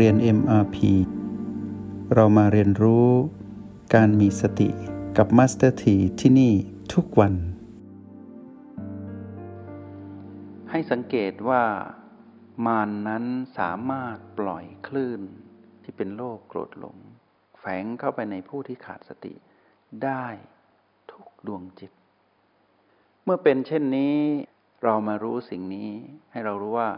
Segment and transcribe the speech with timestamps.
[0.00, 0.76] เรียน MRP
[2.14, 3.08] เรามาเรียนรู้
[3.94, 4.68] การมีสติ
[5.16, 6.52] กับ Master T ที่ที่นี่
[6.94, 7.34] ทุกวัน
[10.70, 11.62] ให้สังเกตว่า
[12.66, 13.24] มานนั้น
[13.58, 15.20] สามารถปล่อยคลื่น
[15.82, 16.96] ที่เป็นโลกโกรธหลง
[17.58, 19.34] แฝงเข้าไปในผู้ที่ขาดสติ
[20.04, 20.26] ได้
[21.10, 21.92] ทุกดวงจิต
[23.24, 24.16] เมื่อเป็นเช่นนี้
[24.82, 25.90] เรามารู้สิ่งนี้
[26.32, 26.90] ให้เรารู้ว่า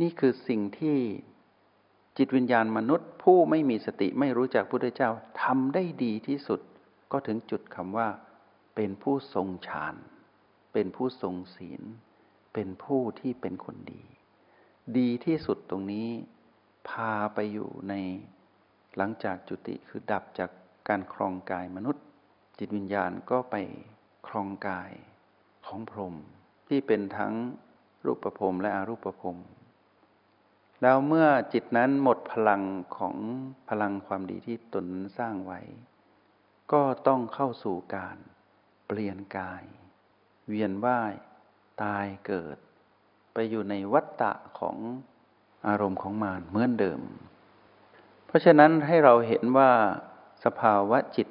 [0.00, 0.98] นี่คือสิ่งที่
[2.18, 5.10] จิตวิญญาณมนุษย์ ผู้ไม่มีสติไม่รู้จักพุทธเจ้า
[5.42, 6.60] ทำได้ดีที่สุด
[7.12, 8.08] ก็ถึงจุดคำว่า
[8.74, 9.94] เป็นผู้ทรงฌาน
[10.72, 11.82] เป็นผู้ทรงศีล
[12.54, 14.02] เป็นผู้ที่เป็นคนดี
[14.98, 16.08] ดีที่สุดตรงนี้
[16.88, 17.94] พาไปอยู่ใน
[18.96, 20.50] หลังจากจุติคือดับจาก
[20.88, 22.04] การครองกายมนุษย์
[22.58, 23.56] จิตวิญญาณก็ไป
[24.28, 24.90] ครองกาย
[25.66, 26.14] ของพรหม
[26.68, 27.34] ที่เป็นทั้ง
[28.06, 29.38] รูปประพรมและอรูปประพรม
[30.82, 32.62] แล้วเมื่อจิตนั้นหมดพลัง
[32.96, 33.16] ของ
[33.68, 34.86] พลังความดีที่ตน
[35.18, 35.60] สร้างไว้
[36.72, 38.16] ก็ต้องเข้าสู่การ
[38.86, 39.64] เปลี่ยนกาย
[40.48, 41.14] เวียนว่าย
[41.82, 42.56] ตายเกิด
[43.32, 44.76] ไปอยู่ในวัฏฏะของ
[45.68, 47.00] อารมณ์ของมารเหมือนเดิม
[48.26, 49.70] เพราะฉะนั้นให้เราเห็นว่า
[50.44, 51.28] สภาวะจิต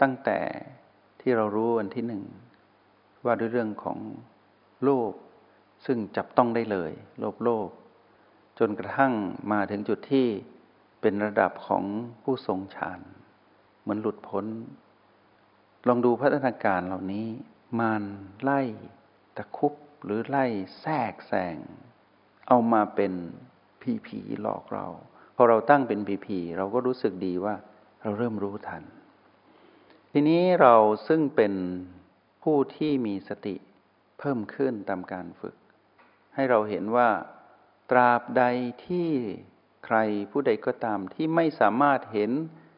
[0.00, 0.38] ตั้งแต่
[1.20, 2.22] ที่เรารู้วันที่หนึ่ง
[3.24, 3.98] ว่าด้วยเรื่องของ
[4.82, 5.12] โลภ
[5.86, 7.68] ซึ่งจับต้องได้เลย โลภโลภ
[8.58, 9.12] จนกระทั่ง
[9.52, 10.26] มาถึงจุดที่
[11.00, 11.84] เป็นระดับของ
[12.22, 13.00] ผู้ทรงฌาน
[13.80, 14.46] เหมือนหลุดพ้น
[15.88, 17.26] ลองดูพัฒนาการเหล่านี้
[17.80, 18.02] มัน
[18.42, 18.60] ไล่
[19.36, 20.46] ตะคุบหรือไล่
[20.80, 21.56] แทรกแซง
[22.48, 23.12] เอามาเป็น
[23.80, 24.86] ผีผีหลอกเรา
[25.36, 27.54] พอเราตั้งเป็นผีผีเราก็รู้สึกดีว่า
[28.02, 28.82] เราเริ่มรู้ทัน
[30.12, 30.74] ทีนี้เรา
[31.08, 31.54] ซึ่งเป็น
[32.42, 33.56] ผู้ที่มีสติ
[34.18, 35.56] เพิ่มขึ้นตามการฝึก
[36.34, 37.08] ให้เราเห็นว่า
[37.90, 38.44] ตราบใด
[38.86, 39.08] ที่
[39.84, 39.96] ใคร
[40.30, 42.30] ผู้ใดก็ตามที่ไม่สามารถเห็น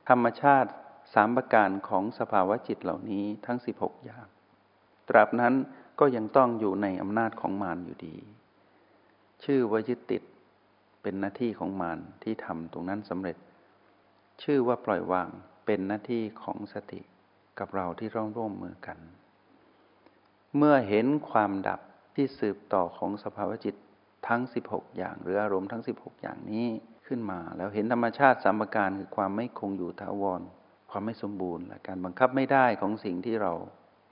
[0.09, 0.71] ธรรมชาติ
[1.15, 4.27] สามประการของสภาวะจิตเหล่านี้ทั้ง 16 อย่าง
[5.09, 5.55] ตราบนั้น
[6.01, 8.17] ก็ยังต้องอยู่ในอำนาจของมารอยู่ดี
[9.45, 10.23] ชื่อว่ายึดติด
[11.03, 13.37] เป็นหน้าที่ของมารที่ทำตรงนั้นสำเร็จ
[14.43, 15.29] ชื่อว่าปล่อยวาง
[15.67, 17.01] เป็นหน้าที่ของสติ
[17.59, 18.99] กับเราที่ร่วมร่วมมือกัน
[20.57, 21.81] เมื่อเห็นความดับ
[22.15, 23.77] ที่สืบต่อของสภาวะจิต
[24.29, 26.67] ทั้ง 16 อย่าง หรืออารมณ์ทั้ง 16 อย่างนี้
[27.07, 30.41] ขึ้นมา แล้วเห็นธรรมชาติสามประการคือความไม่คงอยู่ถาวร
[30.91, 33.53] ความไม่สมบูรณ์และการบังคับไม่ได้ของสิ่งที่เรา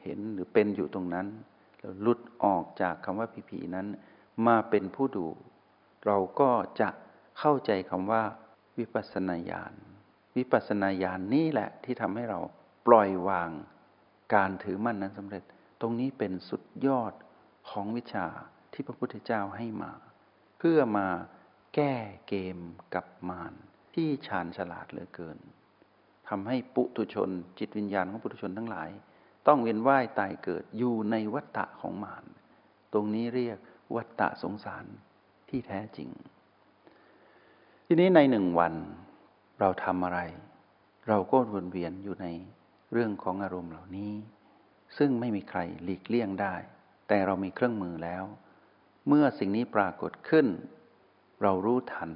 [0.03, 1.27] เห็นหรือเป็นอยู่ตรงนั้น
[1.81, 3.87] แล้วลุดออกจากคำว่าผีผีนั้น
[4.47, 5.27] มาเป็นผู้ดู
[6.07, 6.89] เราก็จะ
[7.39, 8.23] เข้าใจคำว่า
[8.79, 9.73] วิปัสนาญาณ
[10.37, 12.41] วิปัสนาญาณนี่แหละที่ทำให้เรา
[12.87, 13.51] ปล่อยวาง
[14.35, 15.43] การถือมั่นนั้นสำเร็จ
[15.81, 17.13] ตรงนี้เป็นสุดยอด
[17.71, 18.27] ของวิชา
[18.79, 19.93] ที่พระพุทธเจ้าให้มา
[20.59, 21.09] เพื่อมา
[21.75, 21.95] แก้
[22.29, 22.59] เกม
[22.95, 23.53] กับมาร
[23.95, 25.39] ที่ชาญฉลาดเหลือเกิน
[26.29, 28.91] ทำให้ปุถุชน จิตวิญญาณของปุถุชนทั้งหลาย
[29.47, 32.25] ต้องเวียนว่ายตายเกิดอยู่ในวัฏฏะของมาร
[32.93, 33.59] ตรงนี้เรียก
[33.97, 34.85] วัฏฏะสงสาร
[35.49, 36.09] ที่แท้จริง
[37.87, 38.75] ทีนี้ในหนึ่งวัน
[39.61, 40.21] เราทำอะไร
[41.09, 42.27] เราก็วนเวียนอยู่ใน
[42.93, 44.13] เรื่องของอารมณ์เหล่านี้
[44.99, 46.55] ซึ่งไม่มีใครหลีกเลี่ยงได้
[47.09, 48.25] แต่เรามีเครื่องมือแล้ว
[49.09, 50.47] เมื่อสิ่งนี้ปรากฏขึ้น
[51.43, 52.11] เรารู้ทัน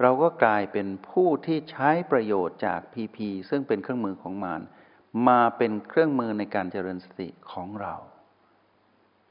[0.00, 4.62] เราก็กลายเป็นผู้ที่ใช้ประโยชน์จากพีพีซึ่งเป็นเครื่องมือของมาร
[5.28, 7.94] มาเป็นเครื่องมือในการเจริญสติของเรา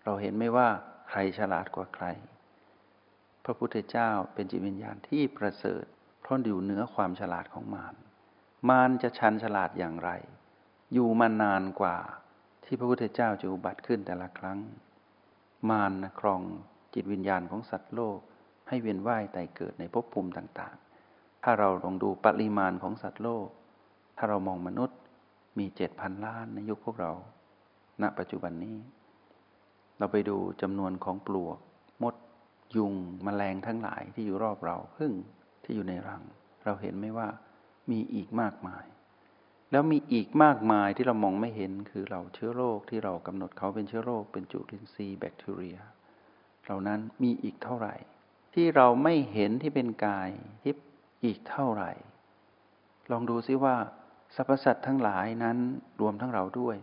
[0.03, 0.69] เราเห็นไม่ว่า
[1.09, 2.05] ใครฉลาดกว่าใคร
[3.43, 5.83] พระพุทธเจ้าเป็นจิตวิญญาณที่ประเสริฐ
[6.21, 7.95] เพราะอยู่เหนือความฉลาดของมาร
[8.69, 10.09] มารจะชันฉลาดอย่างไร
[10.93, 11.97] อยู่มานานกว่า
[12.63, 14.59] ที่พระพุทธเจ้าจะอุบัติขึ้นแต่ละครั้ง
[15.69, 16.41] มารนะครอง
[16.95, 18.17] จิตวิญญาณของสัตว์โลก
[18.67, 23.47] ให้เวียนว่ายตายเกิดในภพภูมิต่างๆ ถ้าเราลองดูปริมาณของสัตว์โลก
[24.17, 24.97] ถ้าเรามองมนุษย์
[25.59, 27.11] มีเจ็ดพันล้านในยุคพวกเรา
[28.01, 28.77] ณ ปัจจุบันนี้
[29.97, 31.57] เราไปดูจำนวนของปลวก
[32.03, 32.15] มด
[32.75, 32.93] ยุง
[33.25, 35.13] มแมลงทั้งหลายที่อยู่รอบเราพึ่ง
[35.63, 36.23] ที่อยู่ในรัง
[36.65, 37.27] เราเห็นไหมว่า
[37.91, 38.85] มีอีกมากมาย
[39.71, 45.77] แล้วมีอีกมากมายที่เรามองไม่เห็นคือเราเชื้อโรคที่เรากำหนดเขาเป็นเชื้อโรคเป็นจุลินทรีย์แบคทีเรีย
[46.65, 47.95] เหล่านั้นมีอีกเท่าไหร่
[48.53, 50.29] ที่เราไม่เห็นที่เป็นกาย
[50.63, 50.85] ทิพย์
[51.23, 51.91] อีกเท่าไหร่
[53.11, 53.75] ลองดูซิว่า
[54.35, 55.57] สรรพสัตว์ทั้งหลายนั้น
[56.01, 56.77] รวมทั้งเราด้วย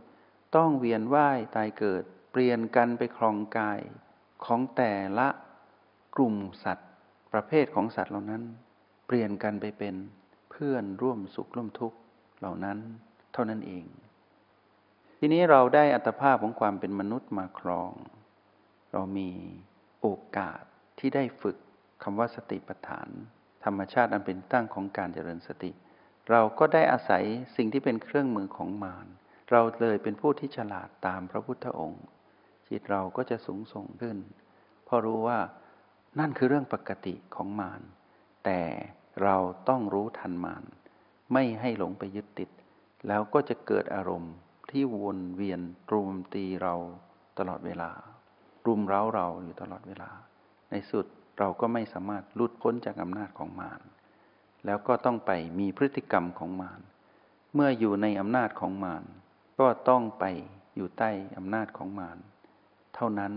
[0.57, 3.81] ต้องเวียนว่ายตายเกิด เปลี่ยนกันไปครองกาย
[4.45, 5.29] ของแต่ละ
[6.17, 6.91] กลุ่มสัตว์
[7.33, 8.43] ประเภทของสัตว์เหล่านั้น
[9.07, 9.95] เปลี่ยนกันไปเป็น
[10.51, 11.99] เพื่อนร่วมสุขร่วมทุกข์
[12.39, 12.79] เหล่านั้น
[13.33, 13.85] เท่านั้นเอง
[15.19, 17.93] ทีนี้เราได้อัตภาพของความเป็นมนุษย์มาครอง
[18.93, 19.31] เรามี
[20.03, 20.09] โอ
[20.39, 20.63] กาส
[20.99, 21.57] ที่ได้ฝึก
[22.03, 23.09] คำว่าสติปัฏฐาน
[23.65, 25.71] ธรรมชาติอันเป็นตั้งของการเจริญสติ
[26.31, 27.25] เราก็ได้อาศัย
[27.57, 29.07] สิ่งที่เป็นเครื่องมือของมาร
[29.51, 32.05] เราเลยเป็นผู้ที่ฉลาดตามพระพุทธองค์
[32.69, 34.19] จิตเราก็จะสูงส่งขึ้น
[34.85, 35.39] เพราะรู้ว่า
[36.19, 37.83] นั่นคือเรื่องปกติของมาร
[38.45, 38.61] แต่
[39.23, 39.37] เรา
[39.69, 40.65] ต้องรู้ทันมาร
[41.33, 42.51] ไม่ให้หลงไปยึดติด
[43.09, 44.35] แล้วก็จะเกิดอารมณ์
[44.71, 45.61] ที่วนเวียน
[45.93, 46.75] รุมตีเรา
[47.39, 47.91] ตลอดเวลา
[48.67, 50.11] รุมเร้าเราอยู่ตลอดเวลา
[50.71, 51.07] ในสุด
[51.39, 53.81] เราก็ไม่สามารถลุดพ้นจากอำนาจของมาร
[54.67, 55.31] แล้วก็ต้องไป
[55.61, 56.81] มีพฤติกรรมของมาร
[57.55, 59.05] เมื่ออยู่ในอำนาจของมาร
[59.59, 60.25] ก็ต้องไป
[60.77, 62.19] อยู่ใต้อำนาจของมาร
[62.95, 63.33] เท่านั้น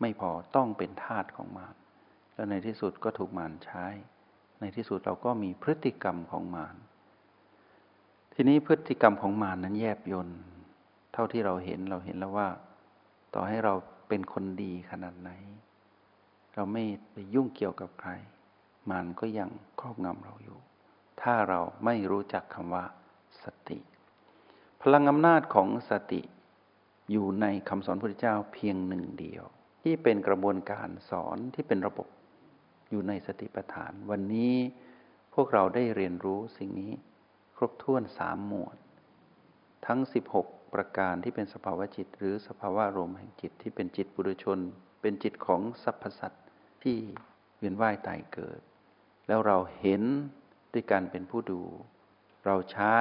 [0.00, 1.74] ไม่พอต้องเป็นทาสของมาร
[2.34, 3.86] แล้วในที่สุดก็ถูกมารใช้
[4.60, 6.76] ในที่สุดเราก็มีพฤติกรรมของมาร
[8.34, 10.38] ทีนี้พฤติกรรมของมารนั้นแยบยนต์
[11.12, 12.48] เท่าที่เราเห็นเราเห็นแล้วว่า
[13.34, 13.74] ต่อให้เรา
[14.14, 15.30] เป็นคนดีขนาดไหน
[16.54, 18.10] เราไม่ไปยุ่งเกี่ยวกับใคร
[18.90, 19.50] มันก็ยัง
[19.80, 20.58] ครอบงำเราอยู่
[21.22, 22.84] ถ้าเราไม่รู้จักคำว่า
[23.42, 23.78] สติ
[24.82, 26.20] พลังอำนาจของสติ
[27.10, 29.44] อยู่ในคำสอนพระเจ้าเพียงหนึ่งเดียว
[29.82, 32.08] ที่เป็นกระบวนการสอนที่เป็นระบบ
[32.90, 34.54] อยู่ในสติปัฏฐาน วันนี้
[35.34, 36.92] พวกเราได้เรียนรู้สิ่งนี้
[37.56, 38.76] ครบถ้วนสามหมวด
[39.86, 44.58] ทั้ง 16 ประการที่เป็นสภาวะจิต หรือสภาวะรมแห่งจิตที่เป็นจิตบุรุชน
[45.00, 46.44] เป็นจิตของสรรพสัตว์
[46.82, 46.96] ที่
[47.58, 48.60] เวียนว่ายตายเกิด
[49.28, 50.02] แล้วเราเห็น
[50.72, 51.62] ด้วยการเป็นผู้ดู
[52.46, 52.96] เราใช้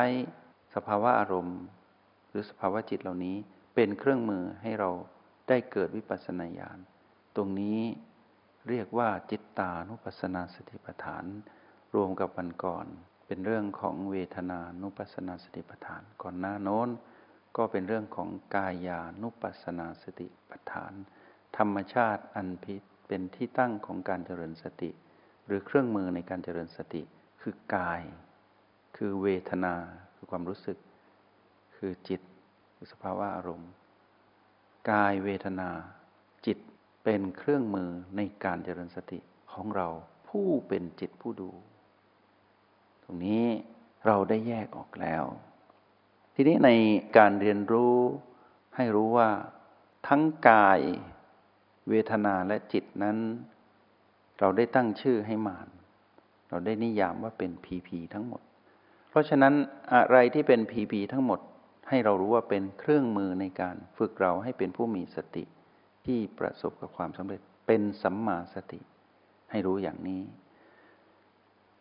[0.75, 1.61] สภาวะอารมณ์
[2.29, 3.37] หรือสภาวะจิตเหล่านี้
[3.75, 4.89] เป็นเครื่องมือให้เรา
[5.47, 6.79] ได้เกิดวิปัสสนาญาณ
[7.35, 7.79] ตรงนี้
[8.69, 11.25] เรียกว่าจิตตานุปัสสนาสติปัฏฐาน
[11.95, 12.85] รวมกับวันก่อน
[13.27, 16.89] เป็นเรื่องของเวทนานุปัสสนาสติปัฏฐานก่อนหน้าโน้น
[17.57, 20.93] ก็เป็นเรื่องของกายานุปัสสนาสติปัฏฐาน
[21.57, 24.89] ธรรมชาติอันพิษเป็นที่ตั้งของการเจริญสติ
[25.45, 27.01] หรือเครื่องมือในการเจริญสติ
[27.41, 28.01] คือกาย
[28.97, 29.75] คือเวทนา
[30.15, 30.77] คือความรู้สึก
[31.75, 32.21] คือจิต
[32.75, 33.71] คือสภาวะอารมณ์
[34.91, 35.69] กายเวทนา
[36.45, 36.57] จิต
[37.03, 39.19] เป็นเครื่องมือในการเจริญสติ
[39.53, 39.87] ของเรา
[40.29, 41.51] ผู้เป็นจิตผู้ดู
[43.03, 43.45] ตรงนี้
[44.05, 45.23] เราได้แยกออกแล้ว
[46.35, 46.69] ทีนี้ใน
[47.17, 47.95] การเรียนรู้
[48.75, 49.29] ให้รู้ว่า
[50.07, 50.79] ทั้งกาย
[51.89, 53.17] เวทนาและจิตนั้น
[54.39, 55.67] เราได้ตั้งชื่อให้มาน
[56.49, 58.41] เราได้นิยามว่าเป็นพีพีทั้งหมด
[59.09, 59.53] เพราะฉะนั้น
[59.93, 61.39] อะไรที่เป็นพีพีทั้งหมด
[61.89, 65.43] ให้เรารู้ว่าเป็นเครื่องมือในการฝึกเราให้เป็นผู้มีสติ
[66.05, 68.79] ที่ประสบกับความสำเร็จเป็นสัมมาสติ
[69.51, 70.21] ให้รู้อย่างนี้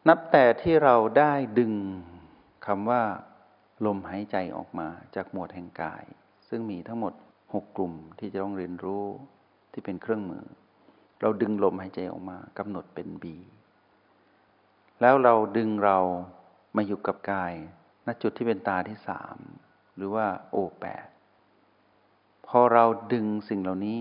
[0.08, 1.72] นับแต่ที่เราได้ดึง
[2.66, 3.02] คำว่า
[3.86, 6.04] ลมหายใจออกมาจากหมวดแห่งกาย
[6.48, 7.14] ซึ่งมีทั้งหมด
[7.54, 9.04] หกกลุ่มที่จะต้องเรียนรู้
[9.72, 10.44] ที่เป็นเครื่องมือ
[11.20, 13.36] เราดึงลมหายใจออกมากำหนดเป็นบี
[15.00, 15.98] แล้วเราดึงเรา
[16.76, 17.52] มาอยู่กับกาย
[18.06, 19.36] ณจุดที่เป็นตาที่สาม
[19.96, 21.06] หรือว่าโอแปด
[22.46, 23.98] พอเราดึงสิ่งเหล่านี้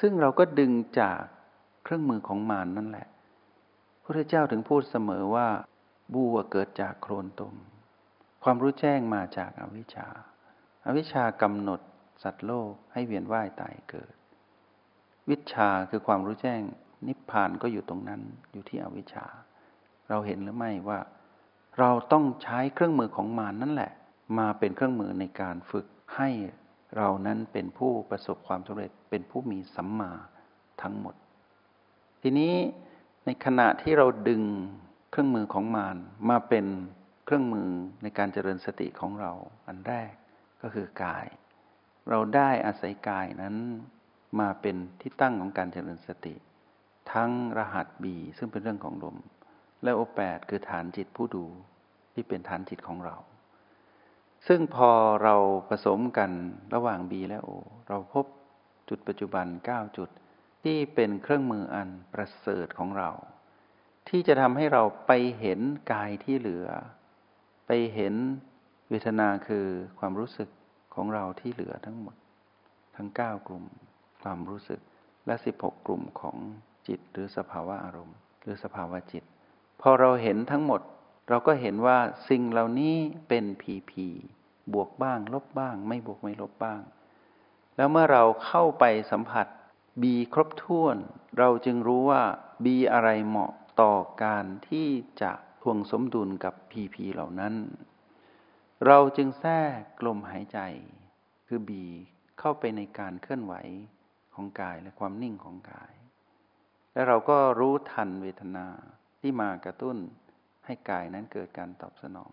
[0.00, 1.20] ซึ่งเราก็ดึงจาก
[1.84, 3.08] เครื่องมือของมารนนั่นแหละ
[4.02, 5.48] พระเจ้าถึงพูดเสมอว่า
[6.14, 7.54] บัวเกิดจากโคลนตม
[8.44, 10.08] ความรู้แจ้งมาจากอวิชชา
[10.84, 11.80] อาวิชชากำหนด
[12.22, 14.14] สัตว์โลกให้เวียนว่ายตายเกิด
[15.30, 16.60] วิชาคือความรู้แจ้ง
[17.06, 18.20] นิพพานก็อยู่ตรงนั้น
[18.52, 19.26] อยู่ที่อวิชชา
[20.08, 21.00] เราเห็นหรือไม่ว่า
[21.78, 23.92] เราต้องใช้เครื่องมือของมารนนั่นแหละ
[24.38, 25.86] มาเป็นเครื่องมือในการฝึก
[26.16, 26.30] ให้
[26.96, 30.12] เรานั้นเป็นผู้ประสบความสำเร็จเป็นผู้มีสัมมา
[30.82, 31.14] ทั้งหมด
[32.22, 32.54] ทีนี้
[33.24, 34.42] ในขณะที่เราดึง
[35.10, 35.96] เครื่องมือของมาร
[36.30, 36.66] มาเป็น
[37.30, 37.70] เครื่องมือ
[38.02, 39.32] ในการเจริญสติของเรา
[39.68, 40.12] อันแรก
[40.62, 41.26] ก็คือกาย
[42.10, 43.56] เราได้อาศัยกายนั้น
[44.40, 46.34] มาเป็นที่ตั้งของการเจริญสติ
[47.12, 49.16] ทั้งรหัสบีซึ่งเป็นเรื่องของลม
[49.82, 51.44] และโอแปดคือฐานจิตผู้ดู
[52.14, 53.16] ที่เป็นฐานจิตของเรา
[54.48, 54.90] ซึ่งพอ
[55.22, 55.36] เรา
[55.68, 56.30] ผสมกัน
[56.74, 57.50] ระหว่าง B และ O
[57.88, 58.26] เราพบ
[58.88, 60.08] จุดปัจจุบัน 9 จุด
[60.64, 63.10] ที่เป็นเครื่องมืออันประเสริฐของเรา
[64.08, 65.60] ที่จะทำให้เราไปเห็น
[65.92, 66.68] กายที่เหลือ
[67.72, 68.14] ไปเห็น
[68.90, 69.66] เวทนาคือ
[69.98, 70.48] ความรู้สึก
[70.94, 72.16] ของเราที่เหลือทั้งหมด
[72.96, 73.64] ทั้ง 9 กลุ่ม
[74.22, 74.80] ความรู้สึก
[75.26, 76.36] และ 16 กลุ่มของ
[76.88, 79.24] จิตหรือสภาวะอารมณ์ หรือสภาวะจิต
[79.80, 80.80] พอเราเห็นทั้งหมด
[81.28, 81.98] เราก็เห็นว่า
[82.28, 82.96] สิ่งเหล่านี้
[83.28, 84.06] เป็นพีพี
[84.74, 86.80] บวกบ้าง ลบบ้าง ไม่บวกไม่ลบบ้าง
[87.76, 89.46] แล้วเมื่อเราเข้าไปสัมผัส
[90.02, 90.96] บีครบถ้วน
[91.38, 92.22] เราจึงรู้ว่า
[92.64, 94.88] บีอะไรเหมาะต่อการที่
[95.22, 97.54] จะ ทวงสมดุลกับพีพีเหล่านั้น
[98.86, 99.54] เราจึงแทร
[100.00, 100.58] กลมหายใจ
[101.46, 101.84] คือบี
[102.38, 103.54] เข้าไปในการเคลื่อนไหว
[104.34, 105.92] ของกายและความนิ่งของกาย
[106.92, 108.66] และเราก็รู้ทันเวทนา
[109.20, 109.96] ที่มากระตุ้น
[110.66, 112.32] ให้กายนั้นเกิดการตอบสนอง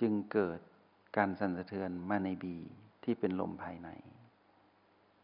[0.00, 0.58] จึงเกิด
[1.16, 2.56] การสั่นสะเทือนมาในบี
[3.04, 3.88] ที่เป็นลมภายใน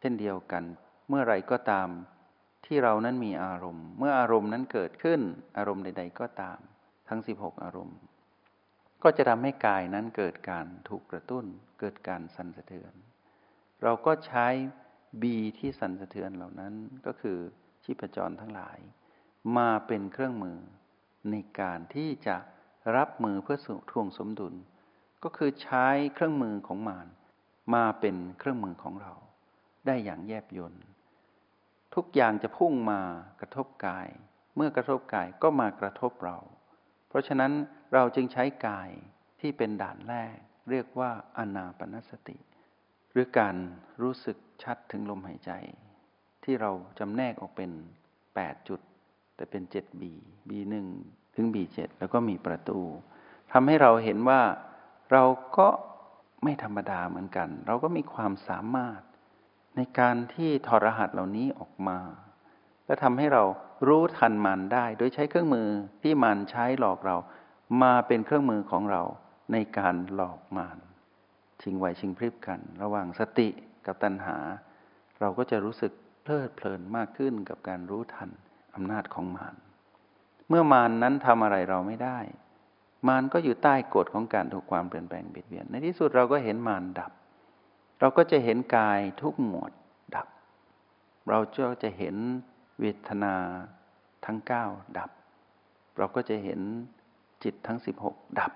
[0.01, 0.65] เช่นเดียวกัน
[1.09, 1.89] เมื่อไรก็ตาม
[2.67, 5.21] ที่เรานั้นมีอารมณ์ เมื่ออารมณ์นั้นเกิดขึ้น
[5.57, 6.59] อารมณ์ใด ๆ ก็ตาม
[7.09, 7.99] ทั้ง 16 อารมณ์
[9.03, 11.45] ก็จะทำให้กายนั้นเกิดการถูกกระตุ้น
[11.81, 12.93] เกิดการสั่นสะเทือน
[13.83, 14.47] เราก็ใช้
[15.23, 16.75] บีที่สั่นสะเทือนเหล่านั้น
[17.07, 17.39] ก็คือ
[17.85, 18.79] ชีพจรทั้งหลาย
[19.57, 20.59] มาเป็นเครื่องมือ
[21.31, 22.37] ในการที่จะ
[22.97, 23.59] รับมือเพื่อ
[23.91, 24.55] ทวงสมดุล
[25.25, 27.07] ก็คือใช้เครื่องมือของมาร
[27.75, 29.15] มาเป็นเครื่องมือของเรา
[29.87, 30.83] ได้อย่างแยบยนต์
[31.95, 33.01] ทุกอย่างจะพุ่งมา
[33.41, 34.09] กระทบกาย
[34.57, 36.39] เมื่อกระทบกายก็มากระทบเรา
[37.09, 37.53] เพราะฉะนั้น
[37.95, 38.91] เราจึงใช้กาย
[39.41, 40.37] ที่เป็นด่านแรก
[40.71, 42.37] เรียกว่าอนาปนสติ
[43.13, 43.57] หรือการ
[44.03, 45.53] รู้สึกชัดถึงลมหายใจ
[46.45, 47.71] ที่เราจำแนกออกเป็น
[48.21, 48.81] 8 จุด
[49.37, 50.03] แต่เป็น 7B
[50.49, 50.75] B1
[51.35, 52.81] ถึง B7 แล้วก็มีประตู
[53.53, 54.41] ทำให้เราเห็นว่า
[55.13, 55.25] เรา
[55.59, 55.69] ก็
[56.45, 59.01] ไม่ธรรมดาเหมือนกัน เราก็มีความสามารถ
[59.77, 61.99] ในการที่ถอดรหัสเหล่านี้ออกมา
[62.87, 63.43] และทำให้เรา
[63.87, 65.69] รู้ทันมันได้ โดยใช้เครื่องมือ
[66.03, 67.17] ที่มันใช้หลอกเรา
[67.83, 69.03] มาเป็นเครื่องมือของเรา
[69.53, 70.79] ในการหลอกมาน
[71.63, 73.49] ชิงไหวชิงพริบกัน ระหว่างสติ
[73.87, 74.37] กับตัณหา
[75.21, 75.93] เราก็จะรู้สึก
[76.23, 78.31] เพลิดเพลินมากขึ้นกับการรู้ทัน
[78.75, 79.55] อำนาจของมาร
[80.49, 82.19] เมื่อมารนนั้นทำอะไรเราไม่ได้
[83.09, 87.13] มารก็อยู่ใต้กฎของการถูกความเปลี่ยนแปลงเบียดเบียน ในที่สุดเราก็เห็นมารดับ
[88.01, 89.73] เราก็จะเห็นกายทุกหมวด
[90.15, 90.27] ดับ
[91.29, 91.39] เรา
[91.71, 92.17] ก็จะเห็น
[92.81, 93.35] เวทนา
[94.25, 94.65] ทั้งเก้า
[94.99, 95.11] ดับ
[95.97, 96.61] เราก็จะเห็น
[97.43, 98.53] จิตทั้งสิบหกดับ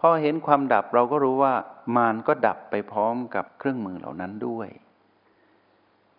[0.00, 1.54] พอเห็นความดับเราก็รู้ว่า
[1.96, 4.68] มารก็ดับไปพร้อมกับเครื่องมือเหล่านั้นด้วย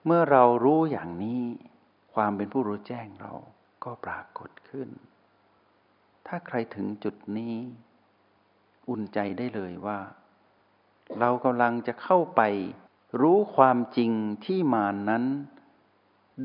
[0.06, 1.42] เมื่อเรารู้อย่างนี้
[2.14, 3.34] ความเป็นผู้รู้แจ้งเรา
[3.84, 4.90] ก็ปรากฏขึ้น
[6.28, 7.56] ถ้าใครถึงจุดนี้
[8.90, 10.00] อุ่นใจได้เลยว่า
[11.20, 12.42] เรากำลังจะเข้าไป
[13.22, 14.12] รู้ความจริง
[14.46, 15.24] ที่มานนั้น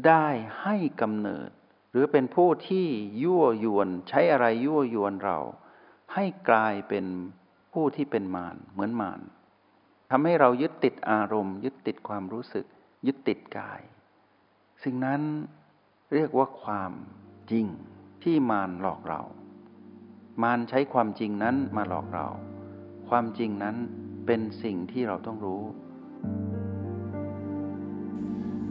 [0.06, 0.26] ได้
[0.62, 1.50] ให้กำเนิด
[1.90, 2.86] หรือเป็นผู้ที่
[3.22, 5.38] ยั่วยวนใช้อะไรยั่วยวนเรา
[6.14, 7.06] ให้กลายเป็น
[7.72, 9.20] ผู้ที่เป็นมารเหมือนมาร
[10.10, 12.66] ทำให้เรายึดติดอารมณ์ ยึดติดความรู้สึก
[13.06, 13.80] ยึดติดกาย
[14.84, 15.22] สิ่งนั้น
[16.14, 16.92] เรียกว่าความ
[17.50, 17.66] จริง
[18.22, 19.22] ที่มารหลอกเรา
[20.42, 22.26] มารใช้ความจริงนั้นมาหลอกเรา
[23.08, 23.76] ความจริงนั้น
[24.26, 25.62] เป็นสิ่งที่เราต้องรู้